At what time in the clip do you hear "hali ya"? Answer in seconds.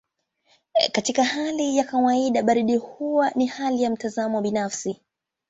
1.23-1.83, 3.45-3.89